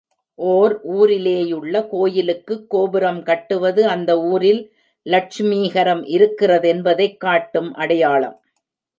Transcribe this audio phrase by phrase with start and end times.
[0.37, 4.73] ஒர் ஊரிலேயுள்ள கோயிலுக்குக் கோபுரம் கட்டுவது அந்த ஊரில்
[5.01, 8.41] லட்சுமீகரம் இருக்கிறதென்பதைக் காட்டும் அடையாளம்.